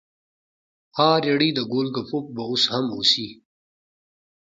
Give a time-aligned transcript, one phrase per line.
[0.95, 3.27] ها ریړۍ د ګول ګپو به اوس هم اوسي؟